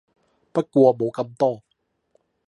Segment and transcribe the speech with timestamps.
[0.51, 1.61] 不過冇咁多